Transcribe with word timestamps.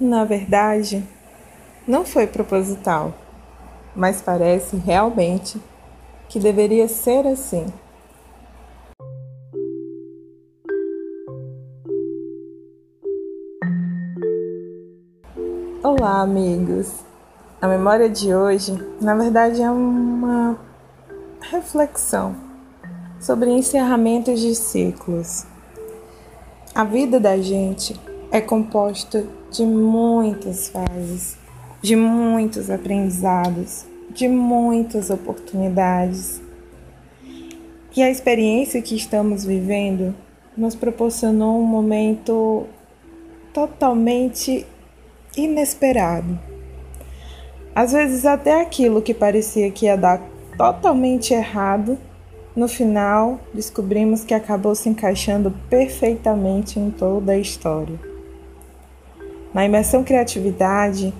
Na 0.00 0.24
verdade, 0.24 1.02
não 1.84 2.04
foi 2.04 2.24
proposital, 2.24 3.12
mas 3.96 4.22
parece 4.22 4.76
realmente 4.76 5.60
que 6.28 6.38
deveria 6.38 6.86
ser 6.86 7.26
assim. 7.26 7.66
Olá, 15.82 16.20
amigos! 16.20 17.00
A 17.60 17.66
memória 17.66 18.08
de 18.08 18.32
hoje, 18.32 18.78
na 19.00 19.16
verdade, 19.16 19.60
é 19.60 19.68
uma 19.68 20.56
reflexão 21.40 22.36
sobre 23.18 23.50
encerramentos 23.50 24.38
de 24.38 24.54
ciclos. 24.54 25.44
A 26.72 26.84
vida 26.84 27.18
da 27.18 27.36
gente 27.38 27.98
é 28.30 28.40
composta 28.40 29.24
de 29.50 29.64
muitas 29.64 30.68
fases, 30.68 31.38
de 31.80 31.96
muitos 31.96 32.70
aprendizados, 32.70 33.86
de 34.10 34.28
muitas 34.28 35.08
oportunidades. 35.08 36.40
E 37.96 38.02
a 38.02 38.10
experiência 38.10 38.82
que 38.82 38.94
estamos 38.94 39.44
vivendo 39.44 40.14
nos 40.56 40.74
proporcionou 40.74 41.58
um 41.58 41.64
momento 41.64 42.66
totalmente 43.52 44.66
inesperado. 45.36 46.38
Às 47.74 47.92
vezes, 47.92 48.26
até 48.26 48.60
aquilo 48.60 49.00
que 49.00 49.14
parecia 49.14 49.70
que 49.70 49.86
ia 49.86 49.96
dar 49.96 50.20
totalmente 50.56 51.32
errado, 51.32 51.96
no 52.54 52.68
final 52.68 53.38
descobrimos 53.54 54.24
que 54.24 54.34
acabou 54.34 54.74
se 54.74 54.88
encaixando 54.88 55.52
perfeitamente 55.70 56.78
em 56.78 56.90
toda 56.90 57.32
a 57.32 57.38
história. 57.38 58.08
Na 59.52 59.64
imersão 59.64 60.04
criatividade, 60.04 61.12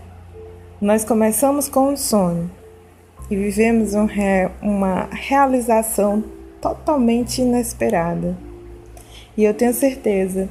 nós 0.79 1.03
começamos 1.03 1.67
com 1.67 1.89
um 1.89 1.97
sonho 1.97 2.51
e 3.31 3.35
vivemos 3.35 3.95
um 3.95 4.05
re 4.05 4.51
uma 4.61 5.09
realização 5.11 6.23
totalmente 6.61 7.41
inesperada. 7.41 8.37
E 9.35 9.45
eu 9.45 9.55
tenho 9.55 9.73
certeza 9.73 10.47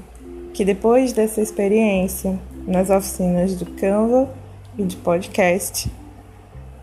que 0.55 0.65
depois 0.65 1.13
dessa 1.13 1.39
experiência, 1.39 2.39
nas 2.65 2.89
oficinas 2.89 3.55
do 3.55 3.67
Canva 3.67 4.27
e 4.75 4.83
de 4.83 4.97
podcast, 4.97 5.91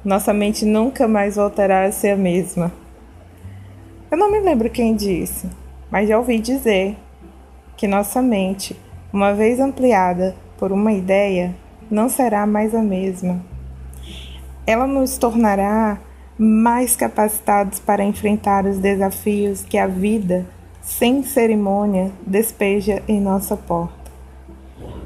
nossa 0.04 0.32
mente 0.32 0.64
nunca 0.64 1.08
mais 1.08 1.34
voltará 1.34 1.86
a 1.86 1.92
ser 1.92 2.10
a 2.10 2.16
mesma. 2.16 2.72
Eu 4.12 4.16
não 4.16 4.30
me 4.30 4.38
lembro 4.38 4.70
quem 4.70 4.94
disse, 4.94 5.48
mas 5.90 6.08
já 6.08 6.16
ouvi 6.16 6.38
dizer 6.38 6.96
que 7.76 7.88
nossa 7.88 8.22
mente, 8.22 8.76
uma 9.12 9.34
vez 9.34 9.58
ampliada 9.58 10.36
por 10.58 10.72
uma 10.72 10.92
ideia 10.92 11.54
não 11.90 12.08
será 12.08 12.46
mais 12.46 12.74
a 12.74 12.82
mesma. 12.82 13.44
Ela 14.66 14.86
nos 14.86 15.18
tornará 15.18 15.98
mais 16.38 16.96
capacitados 16.96 17.78
para 17.78 18.02
enfrentar 18.02 18.66
os 18.66 18.78
desafios 18.78 19.62
que 19.62 19.78
a 19.78 19.86
vida, 19.86 20.46
sem 20.80 21.22
cerimônia, 21.22 22.10
despeja 22.26 23.02
em 23.06 23.20
nossa 23.20 23.56
porta. 23.56 24.04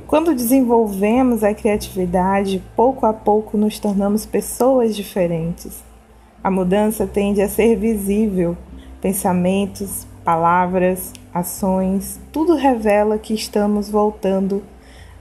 Quando 0.07 0.35
desenvolvemos 0.35 1.45
a 1.45 1.53
criatividade, 1.53 2.63
pouco 2.75 3.05
a 3.05 3.13
pouco 3.13 3.59
nos 3.59 3.79
tornamos 3.79 4.25
pessoas 4.25 4.97
diferentes. 4.97 5.85
A 6.43 6.51
mudança 6.51 7.07
tende 7.07 7.43
a 7.43 7.49
ser 7.49 7.77
visível. 7.77 8.57
Pensamentos, 9.03 10.07
palavras, 10.25 11.13
ações, 11.35 12.19
tudo 12.33 12.55
revela 12.55 13.19
que 13.19 13.35
estamos 13.35 13.91
voltando 13.91 14.63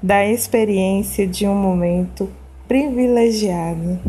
da 0.02 0.24
experiência 0.24 1.26
de 1.26 1.48
um 1.48 1.56
momento 1.56 2.30
privilegiado. 2.68 4.00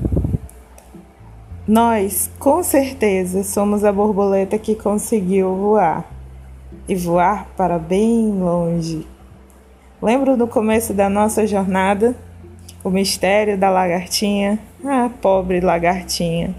Nós, 1.66 2.30
com 2.38 2.62
certeza, 2.62 3.42
somos 3.42 3.84
a 3.84 3.92
borboleta 3.92 4.58
que 4.58 4.74
conseguiu 4.74 5.54
voar 5.54 6.04
e 6.86 6.94
voar 6.94 7.48
para 7.56 7.78
bem 7.78 8.30
longe. 8.30 9.06
Lembro 10.00 10.36
do 10.36 10.46
começo 10.46 10.92
da 10.92 11.08
nossa 11.08 11.46
jornada? 11.46 12.14
O 12.84 12.90
mistério 12.90 13.56
da 13.56 13.70
lagartinha? 13.70 14.58
Ah, 14.84 15.10
pobre 15.20 15.60
lagartinha. 15.60 16.54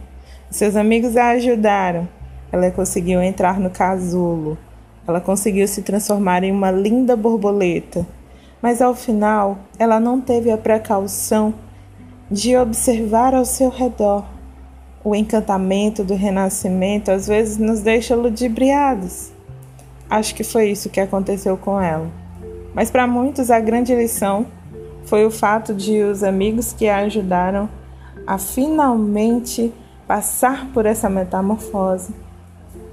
Seus 0.49 0.75
amigos 0.75 1.15
a 1.15 1.29
ajudaram. 1.29 2.07
Ela 2.51 2.71
conseguiu 2.71 3.21
entrar 3.21 3.59
no 3.59 3.69
casulo. 3.69 4.57
Ela 5.07 5.21
conseguiu 5.21 5.67
se 5.67 5.83
transformar 5.83 6.43
em 6.43 6.51
uma 6.51 6.71
linda 6.71 7.15
borboleta 7.15 8.05
mas 8.61 8.81
ao 8.81 8.93
final 8.93 9.59
ela 9.77 9.99
não 9.99 10.19
teve 10.19 10.51
a 10.51 10.57
precaução 10.57 11.53
de 12.29 12.55
observar 12.57 13.33
ao 13.33 13.45
seu 13.45 13.69
redor. 13.69 14.25
O 15.03 15.15
encantamento 15.15 16.03
do 16.03 16.13
renascimento 16.13 17.09
às 17.09 17.27
vezes 17.27 17.57
nos 17.57 17.79
deixa 17.79 18.15
ludibriados. 18.15 19.31
Acho 20.09 20.35
que 20.35 20.43
foi 20.43 20.69
isso 20.69 20.89
que 20.89 20.99
aconteceu 20.99 21.55
com 21.57 21.79
ela. 21.79 22.09
Mas 22.73 22.91
para 22.91 23.07
muitos 23.07 23.49
a 23.49 23.59
grande 23.59 23.95
lição 23.95 24.45
foi 25.05 25.25
o 25.25 25.31
fato 25.31 25.73
de 25.73 26.03
os 26.03 26.23
amigos 26.23 26.73
que 26.73 26.87
a 26.87 26.97
ajudaram 26.97 27.69
a 28.27 28.37
finalmente 28.37 29.73
passar 30.05 30.67
por 30.71 30.85
essa 30.85 31.09
metamorfose. 31.09 32.13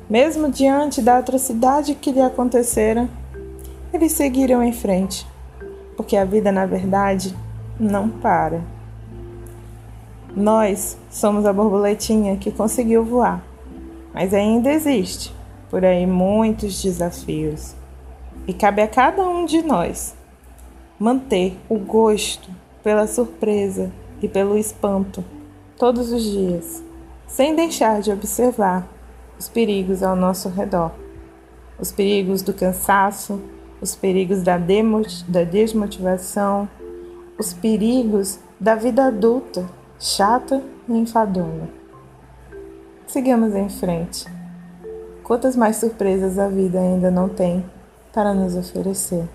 Mesmo 0.09 0.51
diante 0.51 1.03
da 1.03 1.19
atrocidade 1.19 1.95
que 1.95 2.13
lhe 2.13 2.23
acontecera, 2.23 3.09
eles 3.93 4.13
seguiram 4.13 4.63
em 4.63 4.73
frente 4.73 5.27
porque 5.97 6.17
a 6.17 6.25
vida, 6.25 6.53
na 6.53 6.67
verdade, 6.67 7.35
não 7.79 8.09
para. 8.09 8.61
Nós 10.35 10.99
somos 11.11 11.47
a 11.47 11.53
borboletinha 11.53 12.37
que 12.37 12.51
conseguiu 12.51 13.03
voar, 13.05 13.43
mas 14.13 14.35
ainda 14.35 14.71
existe 14.71 15.35
por 15.71 15.85
aí 15.85 16.07
muitos 16.07 16.83
desafios. 16.83 17.75
E 18.47 18.53
cabe 18.53 18.83
a 18.83 18.89
cada 18.89 19.23
um 19.23 19.45
de 19.45 19.63
nós 19.63 20.15
manter 20.99 21.59
o 21.69 21.79
gosto 21.79 22.51
pela 22.83 23.07
surpresa 23.07 23.91
e 24.23 24.29
pelo 24.29 24.57
espanto 24.57 25.25
todos 25.77 26.13
os 26.13 26.23
dias, 26.23 26.83
sem 27.27 27.55
deixar 27.55 28.01
de 28.01 28.13
observar 28.13 28.87
os 29.39 29.49
perigos 29.49 30.03
ao 30.03 30.17
nosso 30.17 30.49
redor. 30.49 30.93
Os 31.79 31.93
perigos 31.93 32.41
do 32.41 32.55
cansaço, 32.55 33.43
os 33.87 33.95
perigos 33.95 34.43
da, 34.43 34.59
da 35.29 35.45
desmotivação, 35.45 36.69
os 37.39 37.53
perigos 37.53 38.41
da 38.59 38.75
vida 38.75 39.07
adulta, 39.07 39.65
chata 39.97 40.61
e 40.89 40.93
enfadonha. 40.93 41.71
Sigamos 43.07 43.55
em 43.55 43.69
frente. 43.69 44.27
Quantas 45.23 45.55
mais 45.55 45.77
surpresas 45.77 46.37
a 46.37 46.49
vida 46.49 46.81
ainda 46.81 47.13
não 47.13 47.29
tem 47.29 47.65
para 48.13 48.35
nos 48.35 48.57
oferecer? 48.57 49.29